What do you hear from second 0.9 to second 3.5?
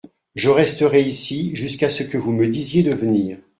ici jusqu’à ce que vous me disiez de venir.